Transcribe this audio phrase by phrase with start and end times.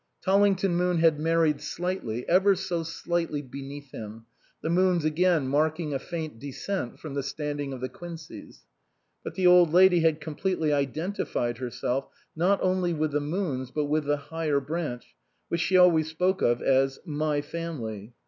[0.23, 4.25] Tolling ton Moon had married slightly, ever so slightly beneath him,
[4.63, 8.61] the Moons again marking a faint descent from the standing of the Quinceys.
[9.23, 13.85] But the old lady had completely identified her self, not only with the Moons, but
[13.85, 15.15] with the higher branch,
[15.49, 18.15] which she always spoke of as" my family."